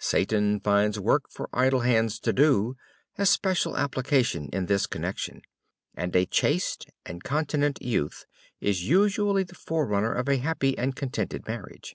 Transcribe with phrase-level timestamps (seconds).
[0.00, 2.74] "Satan finds work for idle hands to do,"
[3.12, 5.42] has special application in this connection,
[5.94, 8.26] and a chaste and continent youth
[8.60, 11.94] is usually the forerunner of a happy and contented marriage.